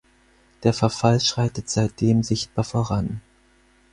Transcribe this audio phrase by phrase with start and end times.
[0.63, 3.21] Der Verfall schreitet seitdem sichtbar voran.